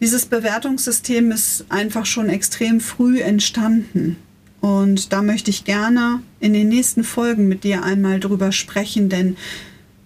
Dieses 0.00 0.26
Bewertungssystem 0.26 1.32
ist 1.32 1.64
einfach 1.70 2.06
schon 2.06 2.28
extrem 2.28 2.78
früh 2.78 3.20
entstanden. 3.20 4.16
Und 4.60 5.12
da 5.12 5.22
möchte 5.22 5.50
ich 5.50 5.64
gerne 5.64 6.22
in 6.38 6.52
den 6.52 6.68
nächsten 6.68 7.02
Folgen 7.02 7.48
mit 7.48 7.64
dir 7.64 7.82
einmal 7.82 8.20
drüber 8.20 8.52
sprechen, 8.52 9.08
denn 9.08 9.36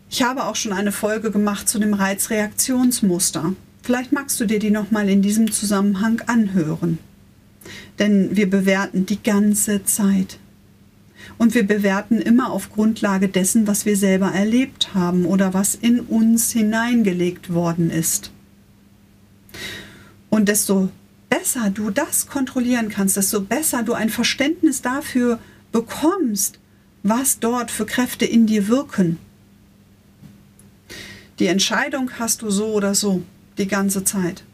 ich 0.09 0.23
habe 0.23 0.45
auch 0.45 0.57
schon 0.57 0.73
eine 0.73 0.93
Folge 0.93 1.31
gemacht 1.31 1.69
zu 1.69 1.79
dem 1.79 1.93
Reizreaktionsmuster. 1.93 3.53
Vielleicht 3.83 4.13
magst 4.13 4.41
du 4.41 4.47
dir 4.47 4.61
die 4.61 4.71
nochmal 4.71 5.11
in 5.11 5.21
diesem 5.21 5.53
Zusammenhang 5.53 6.23
anhören. 6.27 6.99
Denn 7.99 8.37
wir 8.37 8.49
bewerten 8.49 9.07
die 9.07 9.23
ganze 9.23 9.85
Zeit. 9.85 10.39
Und 11.39 11.55
wir 11.55 11.67
bewerten 11.67 12.21
immer 12.21 12.51
auf 12.51 12.71
Grundlage 12.73 13.29
dessen, 13.29 13.67
was 13.67 13.85
wir 13.85 13.97
selber 13.97 14.33
erlebt 14.33 14.95
haben 14.95 15.27
oder 15.27 15.55
was 15.55 15.75
in 15.75 16.01
uns 16.01 16.53
hineingelegt 16.53 17.53
worden 17.53 17.91
ist. 17.91 18.31
Und 20.31 20.49
desto 20.49 20.91
besser 21.29 21.71
du 21.71 21.91
das 21.91 22.27
kontrollieren 22.27 22.89
kannst, 22.89 23.17
desto 23.17 23.41
besser 23.41 23.83
du 23.83 23.95
ein 23.95 24.11
Verständnis 24.11 24.83
dafür 24.83 25.39
bekommst, 25.73 26.59
was 27.03 27.39
dort 27.39 27.71
für 27.71 27.87
Kräfte 27.87 28.25
in 28.25 28.47
dir 28.47 28.69
wirken. 28.69 29.19
Die 31.39 31.47
Entscheidung 31.47 32.11
hast 32.19 32.43
du 32.43 32.51
so 32.51 32.67
oder 32.69 32.95
so 32.95 33.23
die 33.59 33.69
ganze 33.69 34.05
Zeit. 34.05 34.45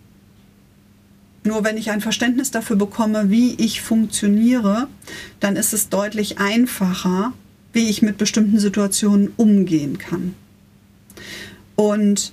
Nur 1.45 1.65
wenn 1.65 1.77
ich 1.77 1.91
ein 1.91 2.01
Verständnis 2.01 2.51
dafür 2.51 2.77
bekomme, 2.77 3.31
wie 3.31 3.55
ich 3.55 3.81
funktioniere, 3.81 4.89
dann 5.41 5.57
ist 5.57 5.73
es 5.73 5.89
deutlich 5.89 6.39
einfacher, 6.39 7.33
wie 7.73 7.89
ich 7.89 8.03
mit 8.03 8.19
bestimmten 8.19 8.59
Situationen 8.59 9.33
umgehen 9.37 9.99
kann. 9.99 10.35
Und 11.75 12.33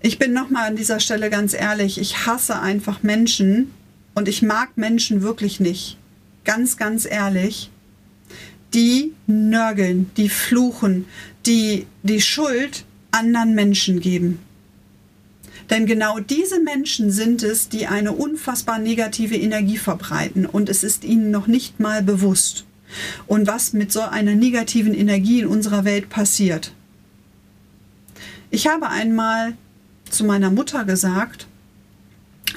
ich 0.00 0.18
bin 0.18 0.32
nochmal 0.32 0.68
an 0.68 0.76
dieser 0.76 1.00
Stelle 1.00 1.28
ganz 1.28 1.52
ehrlich, 1.52 1.98
ich 1.98 2.26
hasse 2.26 2.58
einfach 2.60 3.02
Menschen 3.02 3.70
und 4.14 4.28
ich 4.28 4.40
mag 4.40 4.76
Menschen 4.76 5.20
wirklich 5.20 5.60
nicht. 5.60 5.98
Ganz, 6.44 6.78
ganz 6.78 7.04
ehrlich. 7.04 7.70
Die 8.72 9.12
nörgeln, 9.26 10.10
die 10.16 10.30
fluchen, 10.30 11.04
die 11.44 11.86
die 12.02 12.20
Schuld 12.20 12.84
anderen 13.10 13.54
Menschen 13.54 14.00
geben. 14.00 14.38
Denn 15.70 15.86
genau 15.86 16.18
diese 16.18 16.60
Menschen 16.60 17.12
sind 17.12 17.44
es, 17.44 17.68
die 17.68 17.86
eine 17.86 18.12
unfassbar 18.12 18.78
negative 18.78 19.36
Energie 19.36 19.78
verbreiten 19.78 20.44
und 20.44 20.68
es 20.68 20.82
ist 20.82 21.04
ihnen 21.04 21.30
noch 21.30 21.46
nicht 21.46 21.78
mal 21.78 22.02
bewusst. 22.02 22.64
Und 23.28 23.46
was 23.46 23.72
mit 23.72 23.92
so 23.92 24.00
einer 24.00 24.34
negativen 24.34 24.94
Energie 24.94 25.40
in 25.40 25.46
unserer 25.46 25.84
Welt 25.84 26.10
passiert. 26.10 26.72
Ich 28.50 28.66
habe 28.66 28.88
einmal 28.88 29.54
zu 30.10 30.24
meiner 30.24 30.50
Mutter 30.50 30.84
gesagt, 30.84 31.46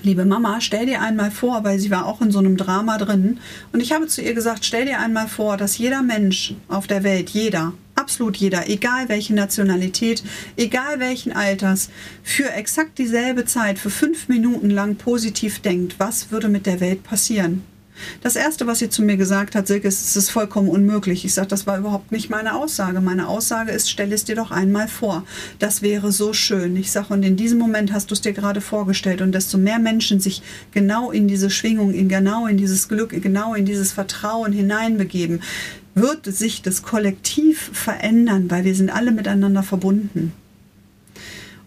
liebe 0.01 0.25
Mama, 0.25 0.59
stell 0.59 0.87
dir 0.87 1.01
einmal 1.01 1.29
vor, 1.29 1.63
weil 1.63 1.77
sie 1.77 1.91
war 1.91 2.07
auch 2.07 2.19
in 2.19 2.31
so 2.31 2.39
einem 2.39 2.57
Drama 2.57 2.97
drin, 2.97 3.39
und 3.71 3.79
ich 3.79 3.91
habe 3.91 4.07
zu 4.07 4.23
ihr 4.23 4.33
gesagt, 4.33 4.65
stell 4.65 4.85
dir 4.85 4.99
einmal 4.99 5.27
vor, 5.27 5.55
dass 5.55 5.77
jeder 5.77 6.01
Mensch 6.01 6.55
auf 6.67 6.87
der 6.87 7.03
Welt, 7.03 7.29
jeder, 7.29 7.73
absolut 8.03 8.35
jeder, 8.35 8.69
egal 8.69 9.07
welche 9.07 9.33
Nationalität, 9.33 10.23
egal 10.57 10.99
welchen 10.99 11.31
Alters, 11.31 11.89
für 12.21 12.51
exakt 12.51 12.97
dieselbe 12.97 13.45
Zeit, 13.45 13.79
für 13.79 13.89
fünf 13.89 14.27
Minuten 14.27 14.69
lang 14.69 14.97
positiv 14.97 15.59
denkt, 15.59 15.95
was 15.99 16.31
würde 16.31 16.49
mit 16.49 16.65
der 16.65 16.81
Welt 16.81 17.03
passieren? 17.03 17.63
Das 18.21 18.35
Erste, 18.35 18.67
was 18.67 18.79
sie 18.79 18.89
zu 18.89 19.03
mir 19.03 19.15
gesagt 19.15 19.55
hat, 19.55 19.67
Silke, 19.67 19.87
es 19.87 20.17
ist 20.17 20.31
vollkommen 20.31 20.67
unmöglich. 20.67 21.23
Ich 21.23 21.33
sage, 21.33 21.47
das 21.47 21.65
war 21.67 21.77
überhaupt 21.77 22.11
nicht 22.11 22.29
meine 22.29 22.55
Aussage. 22.55 22.99
Meine 22.99 23.27
Aussage 23.27 23.71
ist, 23.71 23.89
stell 23.89 24.11
es 24.11 24.25
dir 24.25 24.35
doch 24.35 24.51
einmal 24.51 24.87
vor. 24.87 25.23
Das 25.59 25.81
wäre 25.81 26.11
so 26.11 26.33
schön. 26.33 26.75
Ich 26.75 26.91
sage, 26.91 27.13
und 27.13 27.23
in 27.23 27.37
diesem 27.37 27.59
Moment 27.59 27.93
hast 27.93 28.09
du 28.09 28.15
es 28.15 28.21
dir 28.21 28.33
gerade 28.33 28.61
vorgestellt. 28.61 29.21
Und 29.21 29.31
desto 29.33 29.57
mehr 29.57 29.79
Menschen 29.79 30.19
sich 30.19 30.41
genau 30.71 31.11
in 31.11 31.27
diese 31.27 31.49
Schwingung, 31.49 31.93
in 31.93 32.09
genau 32.09 32.47
in 32.47 32.57
dieses 32.57 32.89
Glück, 32.89 33.09
genau 33.21 33.53
in 33.53 33.65
dieses 33.65 33.91
Vertrauen 33.91 34.51
hineinbegeben, 34.51 35.41
wird 35.95 36.25
sich 36.25 36.61
das 36.61 36.81
Kollektiv 36.81 37.69
verändern, 37.73 38.49
weil 38.49 38.65
wir 38.65 38.75
sind 38.75 38.89
alle 38.89 39.11
miteinander 39.11 39.63
verbunden. 39.63 40.33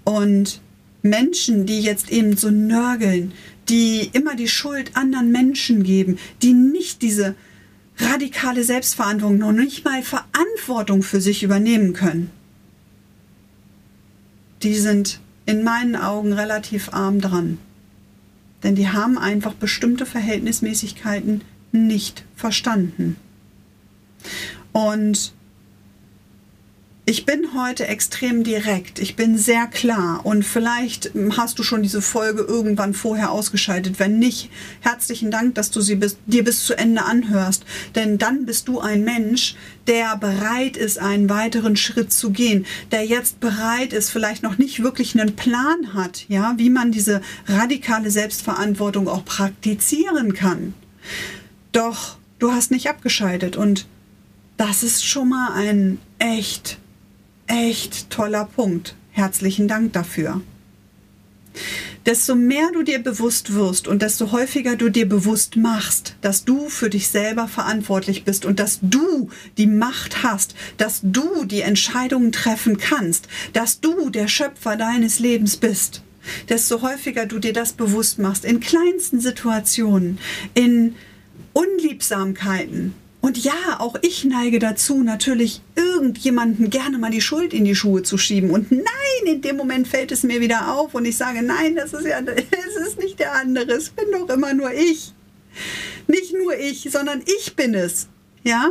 Und 0.05 0.61
Menschen, 1.03 1.67
die 1.67 1.81
jetzt 1.81 2.11
eben 2.11 2.37
so 2.37 2.51
nörgeln, 2.51 3.33
die 3.69 4.11
immer 4.13 4.35
die 4.35 4.49
Schuld 4.49 4.97
anderen 4.97 5.33
Menschen 5.33 5.83
geben, 5.83 6.19
die 6.43 6.53
nicht 6.53 7.03
diese 7.03 7.35
radikale 7.99 8.65
Selbstverantwortung, 8.65 9.39
noch 9.39 9.53
nicht 9.53 9.85
mal 9.85 10.03
Verantwortung 10.03 11.03
für 11.03 11.21
sich 11.21 11.43
übernehmen 11.43 11.93
können, 11.93 12.31
die 14.63 14.75
sind 14.75 15.21
in 15.47 15.63
meinen 15.63 15.97
Augen 15.97 16.33
relativ 16.33 16.93
arm 16.93 17.21
dran. 17.21 17.59
Denn 18.63 18.75
die 18.75 18.89
haben 18.89 19.19
einfach 19.19 19.55
bestimmte 19.55 20.07
Verhältnismäßigkeiten 20.07 21.43
nicht 21.73 22.25
verstanden. 22.35 23.17
Und 24.73 25.33
ich 27.09 27.25
bin 27.25 27.55
heute 27.55 27.87
extrem 27.87 28.43
direkt, 28.43 28.99
ich 28.99 29.15
bin 29.15 29.39
sehr 29.39 29.69
klar 29.69 30.27
und 30.27 30.45
vielleicht 30.45 31.13
hast 31.37 31.57
du 31.57 31.63
schon 31.63 31.85
diese 31.85 32.03
Folge 32.03 32.43
irgendwann 32.43 32.95
vorher 32.95 33.31
ausgeschaltet. 33.31 34.01
Wenn 34.01 34.19
nicht, 34.19 34.51
herzlichen 34.81 35.31
Dank, 35.31 35.55
dass 35.55 35.71
du 35.71 35.81
sie 35.81 35.95
bis, 35.95 36.17
dir 36.27 36.43
bis 36.43 36.65
zu 36.65 36.77
Ende 36.77 37.05
anhörst, 37.05 37.65
denn 37.95 38.19
dann 38.19 38.45
bist 38.45 38.67
du 38.67 38.81
ein 38.81 39.05
Mensch, 39.05 39.55
der 39.87 40.17
bereit 40.17 40.77
ist, 40.77 40.99
einen 40.99 41.31
weiteren 41.31 41.77
Schritt 41.77 42.13
zu 42.13 42.33
gehen, 42.33 42.67
der 42.91 43.07
jetzt 43.07 43.39
bereit 43.39 43.93
ist, 43.93 44.11
vielleicht 44.11 44.43
noch 44.43 44.59
nicht 44.59 44.83
wirklich 44.83 45.15
einen 45.15 45.37
Plan 45.37 45.95
hat, 45.95 46.25
ja, 46.27 46.55
wie 46.57 46.71
man 46.71 46.91
diese 46.91 47.21
radikale 47.47 48.11
Selbstverantwortung 48.11 49.07
auch 49.07 49.25
praktizieren 49.25 50.35
kann. 50.35 50.75
Doch 51.71 52.17
du 52.41 52.51
hast 52.51 52.73
nicht 52.73 52.89
abgeschaltet 52.89 53.55
und 53.55 53.87
das 54.57 54.83
ist 54.83 55.05
schon 55.05 55.29
mal 55.29 55.53
ein 55.53 55.99
echt 56.19 56.79
echt 57.47 58.11
toller 58.11 58.45
Punkt. 58.45 58.95
herzlichen 59.13 59.67
Dank 59.67 59.95
dafür. 59.95 60.43
Desto 62.05 62.35
mehr 62.35 62.71
du 62.73 62.83
dir 62.83 62.99
bewusst 62.99 63.55
wirst 63.55 63.89
und 63.89 64.03
desto 64.03 64.31
häufiger 64.31 64.77
du 64.77 64.91
dir 64.91 65.09
bewusst 65.09 65.57
machst, 65.57 66.17
dass 66.21 66.45
du 66.45 66.69
für 66.69 66.91
dich 66.91 67.09
selber 67.09 67.49
verantwortlich 67.49 68.25
bist 68.25 68.45
und 68.45 68.61
dass 68.61 68.79
du 68.83 69.31
die 69.57 69.67
Macht 69.67 70.23
hast, 70.23 70.55
dass 70.77 71.01
du 71.03 71.47
die 71.47 71.63
Entscheidungen 71.63 72.31
treffen 72.31 72.77
kannst, 72.77 73.27
dass 73.55 73.81
du 73.81 74.11
der 74.11 74.29
Schöpfer 74.29 74.77
deines 74.77 75.19
Lebens 75.19 75.57
bist, 75.57 76.03
desto 76.51 76.83
häufiger 76.83 77.25
du 77.25 77.39
dir 77.39 77.55
das 77.55 77.73
bewusst 77.73 78.19
machst, 78.19 78.45
in 78.45 78.61
kleinsten 78.61 79.21
Situationen, 79.21 80.19
in 80.53 80.95
Unliebsamkeiten, 81.55 82.95
und 83.27 83.43
ja, 83.43 83.81
auch 83.81 83.97
ich 84.03 84.25
neige 84.25 84.61
dazu, 84.61 85.03
natürlich 85.03 85.61
irgendjemanden 85.75 86.71
gerne 86.71 86.97
mal 86.97 87.11
die 87.11 87.21
Schuld 87.21 87.53
in 87.53 87.65
die 87.65 87.75
Schuhe 87.75 88.05
zu 88.05 88.19
schieben. 88.19 88.53
Und 88.53 88.71
nein, 88.71 88.85
in 89.25 89.43
dem 89.43 89.57
Moment 89.57 89.89
fällt 89.89 90.13
es 90.13 90.23
mir 90.23 90.41
wieder 90.41 90.73
auf 90.73 90.95
und 90.95 91.05
ich 91.07 91.17
sage, 91.17 91.43
nein, 91.43 91.75
das 91.75 91.93
ist 91.93 92.07
ja, 92.07 92.21
es 92.21 92.87
ist 92.87 93.01
nicht 93.01 93.19
der 93.19 93.35
andere, 93.35 93.73
es 93.73 93.91
bin 93.91 94.13
doch 94.13 94.29
immer 94.29 94.55
nur 94.55 94.73
ich. 94.73 95.13
Nicht 96.07 96.35
nur 96.35 96.57
ich, 96.57 96.89
sondern 96.93 97.21
ich 97.41 97.57
bin 97.57 97.75
es. 97.75 98.07
Ja? 98.45 98.71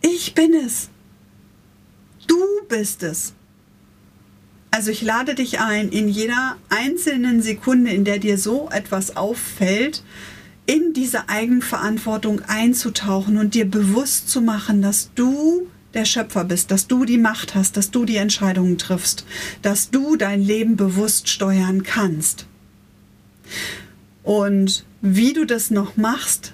Ich 0.00 0.34
bin 0.34 0.54
es. 0.54 0.88
Du 2.28 2.38
bist 2.68 3.02
es. 3.02 3.34
Also 4.70 4.92
ich 4.92 5.02
lade 5.02 5.34
dich 5.34 5.58
ein, 5.58 5.88
in 5.88 6.08
jeder 6.08 6.56
einzelnen 6.68 7.42
Sekunde, 7.42 7.90
in 7.90 8.04
der 8.04 8.20
dir 8.20 8.38
so 8.38 8.68
etwas 8.70 9.16
auffällt, 9.16 10.04
in 10.66 10.92
diese 10.92 11.28
Eigenverantwortung 11.28 12.42
einzutauchen 12.42 13.38
und 13.38 13.54
dir 13.54 13.70
bewusst 13.70 14.28
zu 14.28 14.40
machen, 14.40 14.82
dass 14.82 15.10
du 15.14 15.68
der 15.94 16.04
Schöpfer 16.04 16.44
bist, 16.44 16.70
dass 16.70 16.88
du 16.88 17.04
die 17.04 17.18
Macht 17.18 17.54
hast, 17.54 17.76
dass 17.76 17.90
du 17.90 18.04
die 18.04 18.16
Entscheidungen 18.16 18.76
triffst, 18.76 19.24
dass 19.62 19.90
du 19.90 20.16
dein 20.16 20.42
Leben 20.42 20.76
bewusst 20.76 21.28
steuern 21.28 21.82
kannst. 21.84 22.46
Und 24.22 24.84
wie 25.00 25.32
du 25.32 25.46
das 25.46 25.70
noch 25.70 25.96
machst, 25.96 26.52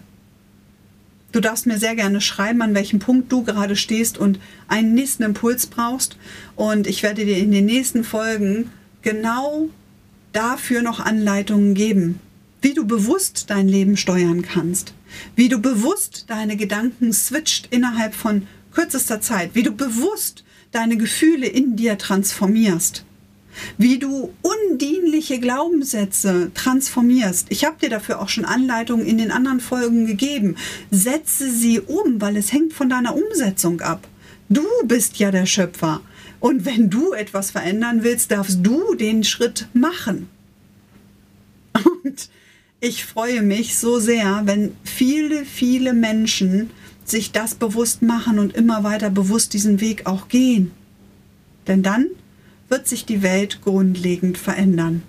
du 1.33 1.41
darfst 1.41 1.67
mir 1.67 1.79
sehr 1.79 1.97
gerne 1.97 2.21
schreiben, 2.21 2.63
an 2.63 2.75
welchem 2.75 2.99
Punkt 2.99 3.33
du 3.33 3.43
gerade 3.43 3.77
stehst 3.77 4.19
und 4.19 4.39
einen 4.69 4.95
nächsten 4.95 5.23
Impuls 5.23 5.67
brauchst. 5.67 6.17
Und 6.55 6.87
ich 6.87 7.03
werde 7.03 7.25
dir 7.25 7.39
in 7.39 7.51
den 7.51 7.65
nächsten 7.65 8.05
Folgen 8.05 8.71
genau 9.01 9.71
dafür 10.33 10.83
noch 10.83 11.01
Anleitungen 11.01 11.75
geben, 11.75 12.21
wie 12.63 12.75
du 12.75 12.87
bewusst 12.87 13.51
dein 13.51 13.69
Leben 13.69 13.97
steuern 13.97 14.43
kannst, 14.43 14.95
wie 15.37 15.49
du 15.49 15.59
bewusst 15.59 16.25
deine 16.29 16.57
Gedanken 16.57 17.13
switcht 17.13 17.69
innerhalb 17.71 18.15
von 18.15 18.47
kürzester 18.73 19.21
Zeit, 19.21 19.51
wie 19.55 19.65
du 19.65 19.73
bewusst 19.73 20.45
deine 20.71 20.97
Gefühle 20.97 21.47
in 21.47 21.77
dir 21.77 21.99
transformierst, 21.99 23.05
wie 23.77 23.99
du 23.99 24.33
undienliche 24.41 25.39
Glaubenssätze 25.41 26.53
transformierst. 26.55 27.49
Ich 27.51 27.65
habe 27.65 27.77
dir 27.81 27.91
dafür 27.91 28.21
auch 28.21 28.29
schon 28.29 28.47
Anleitungen 28.47 29.05
in 29.05 29.19
den 29.19 29.31
anderen 29.31 29.61
Folgen 29.61 30.07
gegeben. 30.07 30.57
Setze 30.91 31.51
sie 31.51 31.81
um, 31.81 32.21
weil 32.21 32.37
es 32.37 32.53
hängt 32.53 32.73
von 32.73 32.89
deiner 32.89 33.15
Umsetzung 33.15 33.81
ab. 33.83 34.09
Du 34.49 34.67
bist 34.85 35.19
ja 35.19 35.31
der 35.31 35.47
Schöpfer. 35.47 36.01
Und 36.41 36.65
wenn 36.65 36.91
du 36.91 37.13
etwas 37.13 37.51
verändern 37.51 38.03
willst, 38.03 38.31
darfst 38.31 38.61
du 38.63 38.95
den 38.95 39.25
Schritt 39.25 39.69
machen. 39.75 40.29
Ich 42.85 43.05
freue 43.05 43.43
mich 43.43 43.79
so 43.79 44.01
sehr, 44.01 44.43
wenn 44.45 44.75
viele, 44.83 45.45
viele 45.45 45.93
Menschen 45.93 46.71
sich 47.05 47.31
das 47.31 47.55
bewusst 47.55 48.03
machen 48.03 48.41
und 48.41 48.57
immer 48.57 48.83
weiter 48.83 49.09
bewusst 49.09 49.53
diesen 49.53 49.81
Weg 49.81 50.07
auch 50.07 50.27
gehen. 50.27 50.73
Denn 51.69 51.85
dann 51.85 52.07
wird 52.69 52.89
sich 52.89 53.07
die 53.07 53.23
Welt 53.23 53.61
grundlegend 53.63 54.37
verändern. 54.37 55.05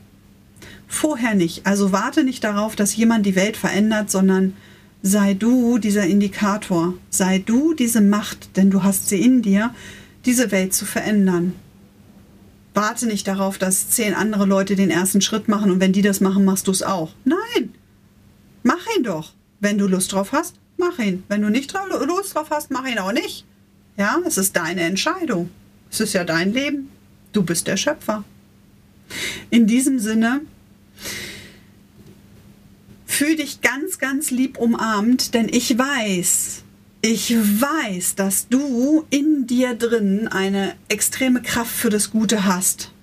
Vorher 0.88 1.34
nicht. 1.34 1.66
Also 1.66 1.92
warte 1.92 2.24
nicht 2.24 2.44
darauf, 2.44 2.76
dass 2.76 2.96
jemand 2.96 3.26
die 3.26 3.36
Welt 3.36 3.58
verändert, 3.58 4.12
sondern 4.12 4.54
sei 5.02 5.34
du 5.34 5.80
dieser 5.80 6.06
Indikator, 6.06 6.94
sei 7.10 7.40
du 7.40 7.74
diese 7.74 8.02
Macht, 8.02 8.56
denn 8.56 8.70
du 8.70 8.84
hast 8.84 9.10
sie 9.10 9.20
in 9.20 9.42
dir, 9.42 9.74
diese 10.26 10.52
Welt 10.52 10.76
zu 10.76 10.86
verändern 10.86 11.54
warte 12.74 13.06
nicht 13.06 13.28
darauf, 13.28 13.58
dass 13.58 13.90
zehn 13.90 14.14
andere 14.14 14.46
Leute 14.46 14.76
den 14.76 14.90
ersten 14.90 15.22
Schritt 15.22 15.48
machen 15.48 15.72
und 15.72 15.80
wenn 15.80 15.94
die 15.94 16.02
das 16.02 16.22
machen, 16.22 16.46
machst 16.46 16.68
du 16.68 16.72
es 16.72 16.84
auch. 16.84 17.12
Nein, 17.26 17.74
mach 18.64 18.86
ihn 18.98 19.04
doch. 19.04 19.34
Wenn 19.60 19.78
du 19.78 19.88
Lust 19.88 20.12
drauf 20.12 20.32
hast, 20.32 20.56
mach 20.78 21.00
ihn. 21.00 21.24
Wenn 21.30 21.42
du 21.42 21.50
nicht 21.50 21.74
Lust 22.06 22.36
drauf 22.36 22.48
hast, 22.50 22.72
mach 22.72 22.86
ihn 22.86 23.00
auch 23.00 23.14
nicht. 23.14 23.46
Ja, 23.98 24.20
es 24.26 24.38
ist 24.38 24.56
deine 24.56 24.82
Entscheidung. 24.82 25.50
Es 25.90 26.00
ist 26.00 26.14
ja 26.14 26.24
dein 26.24 26.54
Leben. 26.54 26.90
Du 27.32 27.44
bist 27.44 27.68
der 27.68 27.78
Schöpfer. 27.78 28.24
In 29.50 29.68
diesem 29.68 30.00
Sinne, 30.00 30.42
fühl 33.06 33.36
dich 33.36 33.62
ganz, 33.62 34.00
ganz 34.00 34.32
lieb 34.32 34.58
umarmt, 34.58 35.34
denn 35.34 35.48
ich 35.50 35.78
weiß, 35.78 36.63
ich 37.06 37.36
weiß, 37.36 38.16
dass 38.16 38.48
du 38.48 39.04
in 39.10 39.46
dir 39.46 39.76
drin 39.76 40.30
eine 40.30 40.74
extreme 40.88 41.42
Kraft 41.42 41.76
für 41.76 41.90
das 41.90 42.12
Gute 42.12 42.46
hast. 42.46 42.94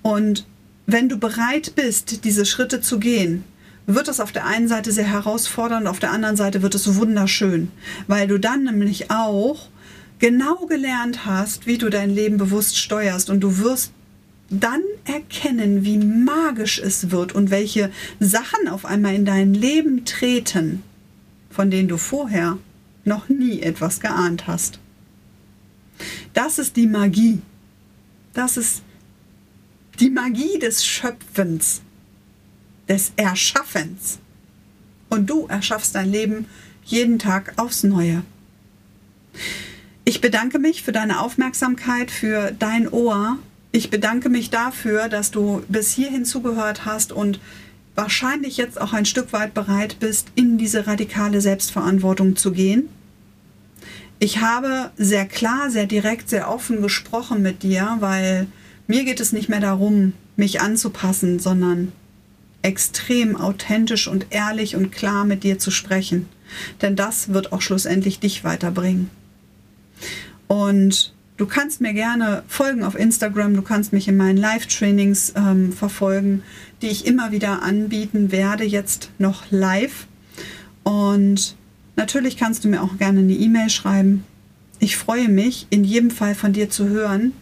Und 0.00 0.46
wenn 0.86 1.10
du 1.10 1.18
bereit 1.18 1.74
bist, 1.76 2.24
diese 2.24 2.46
Schritte 2.46 2.80
zu 2.80 2.98
gehen, 2.98 3.44
wird 3.86 4.08
es 4.08 4.20
auf 4.20 4.32
der 4.32 4.46
einen 4.46 4.66
Seite 4.66 4.92
sehr 4.92 5.04
herausfordernd, 5.04 5.88
auf 5.88 5.98
der 5.98 6.10
anderen 6.10 6.36
Seite 6.36 6.62
wird 6.62 6.74
es 6.74 6.94
wunderschön, 6.96 7.70
weil 8.06 8.28
du 8.28 8.38
dann 8.38 8.64
nämlich 8.64 9.10
auch 9.10 9.68
genau 10.18 10.64
gelernt 10.64 11.26
hast, 11.26 11.66
wie 11.66 11.76
du 11.76 11.90
dein 11.90 12.08
Leben 12.08 12.38
bewusst 12.38 12.78
steuerst 12.78 13.28
und 13.28 13.40
du 13.40 13.58
wirst 13.58 13.92
dann 14.48 14.80
erkennen, 15.04 15.84
wie 15.84 15.98
magisch 15.98 16.78
es 16.78 17.10
wird 17.10 17.34
und 17.34 17.50
welche 17.50 17.90
Sachen 18.20 18.68
auf 18.68 18.86
einmal 18.86 19.14
in 19.14 19.26
dein 19.26 19.52
Leben 19.52 20.06
treten, 20.06 20.82
von 21.50 21.70
denen 21.70 21.88
du 21.88 21.98
vorher 21.98 22.56
noch 23.08 23.28
nie 23.28 23.60
etwas 23.60 24.00
geahnt 24.00 24.46
hast. 24.46 24.78
Das 26.34 26.58
ist 26.58 26.76
die 26.76 26.86
Magie. 26.86 27.40
Das 28.34 28.56
ist 28.56 28.82
die 29.98 30.10
Magie 30.10 30.58
des 30.60 30.86
Schöpfens, 30.86 31.80
des 32.88 33.12
Erschaffens. 33.16 34.18
Und 35.08 35.28
du 35.28 35.46
erschaffst 35.46 35.94
dein 35.94 36.12
Leben 36.12 36.46
jeden 36.84 37.18
Tag 37.18 37.54
aufs 37.56 37.82
Neue. 37.82 38.22
Ich 40.04 40.20
bedanke 40.20 40.58
mich 40.58 40.82
für 40.82 40.92
deine 40.92 41.20
Aufmerksamkeit, 41.20 42.10
für 42.10 42.52
dein 42.52 42.88
Ohr. 42.88 43.38
Ich 43.72 43.90
bedanke 43.90 44.28
mich 44.28 44.50
dafür, 44.50 45.08
dass 45.08 45.30
du 45.30 45.62
bis 45.68 45.92
hierhin 45.92 46.24
zugehört 46.24 46.84
hast 46.84 47.12
und 47.12 47.40
wahrscheinlich 47.94 48.56
jetzt 48.56 48.80
auch 48.80 48.92
ein 48.92 49.04
Stück 49.04 49.32
weit 49.32 49.54
bereit 49.54 49.96
bist, 49.98 50.28
in 50.34 50.56
diese 50.56 50.86
radikale 50.86 51.40
Selbstverantwortung 51.40 52.36
zu 52.36 52.52
gehen. 52.52 52.88
Ich 54.20 54.40
habe 54.40 54.90
sehr 54.96 55.26
klar, 55.26 55.70
sehr 55.70 55.86
direkt, 55.86 56.28
sehr 56.28 56.50
offen 56.50 56.82
gesprochen 56.82 57.40
mit 57.40 57.62
dir, 57.62 57.96
weil 58.00 58.48
mir 58.86 59.04
geht 59.04 59.20
es 59.20 59.32
nicht 59.32 59.48
mehr 59.48 59.60
darum, 59.60 60.12
mich 60.36 60.60
anzupassen, 60.60 61.38
sondern 61.38 61.92
extrem 62.62 63.36
authentisch 63.36 64.08
und 64.08 64.26
ehrlich 64.30 64.74
und 64.74 64.90
klar 64.90 65.24
mit 65.24 65.44
dir 65.44 65.58
zu 65.58 65.70
sprechen. 65.70 66.28
Denn 66.82 66.96
das 66.96 67.32
wird 67.32 67.52
auch 67.52 67.60
schlussendlich 67.60 68.18
dich 68.18 68.42
weiterbringen. 68.42 69.10
Und 70.48 71.14
du 71.36 71.46
kannst 71.46 71.80
mir 71.80 71.92
gerne 71.92 72.42
folgen 72.48 72.82
auf 72.82 72.98
Instagram, 72.98 73.54
du 73.54 73.62
kannst 73.62 73.92
mich 73.92 74.08
in 74.08 74.16
meinen 74.16 74.38
Live-Trainings 74.38 75.34
ähm, 75.36 75.72
verfolgen, 75.72 76.42
die 76.82 76.88
ich 76.88 77.06
immer 77.06 77.30
wieder 77.30 77.62
anbieten 77.62 78.32
werde, 78.32 78.64
jetzt 78.64 79.10
noch 79.18 79.44
live. 79.50 80.06
Und 80.82 81.57
Natürlich 81.98 82.36
kannst 82.36 82.62
du 82.62 82.68
mir 82.68 82.80
auch 82.80 82.96
gerne 82.96 83.18
eine 83.18 83.32
E-Mail 83.32 83.70
schreiben. 83.70 84.22
Ich 84.78 84.96
freue 84.96 85.28
mich, 85.28 85.66
in 85.70 85.82
jedem 85.82 86.12
Fall 86.12 86.36
von 86.36 86.52
dir 86.52 86.70
zu 86.70 86.88
hören. 86.88 87.32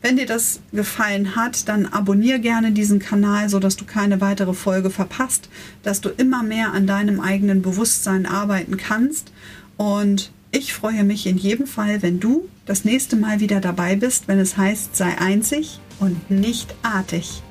Wenn 0.00 0.16
dir 0.16 0.24
das 0.24 0.60
gefallen 0.72 1.34
hat, 1.34 1.68
dann 1.68 1.86
abonniere 1.86 2.38
gerne 2.38 2.70
diesen 2.70 3.00
Kanal, 3.00 3.48
sodass 3.48 3.74
du 3.74 3.84
keine 3.84 4.20
weitere 4.20 4.54
Folge 4.54 4.88
verpasst, 4.88 5.48
dass 5.82 6.00
du 6.00 6.10
immer 6.10 6.44
mehr 6.44 6.72
an 6.72 6.86
deinem 6.86 7.18
eigenen 7.18 7.60
Bewusstsein 7.60 8.24
arbeiten 8.24 8.76
kannst. 8.76 9.32
Und 9.76 10.30
ich 10.52 10.72
freue 10.72 11.02
mich 11.02 11.26
in 11.26 11.36
jedem 11.36 11.66
Fall, 11.66 12.02
wenn 12.02 12.20
du 12.20 12.48
das 12.66 12.84
nächste 12.84 13.16
Mal 13.16 13.40
wieder 13.40 13.60
dabei 13.60 13.96
bist, 13.96 14.28
wenn 14.28 14.38
es 14.38 14.56
heißt, 14.56 14.94
sei 14.94 15.18
einzig 15.18 15.80
und 15.98 16.30
nicht 16.30 16.72
artig. 16.82 17.42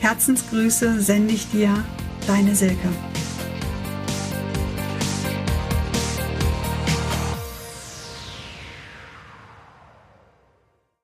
Herzensgrüße 0.00 1.00
sende 1.00 1.32
ich 1.32 1.50
dir, 1.50 1.72
deine 2.26 2.54
Silke. 2.54 2.90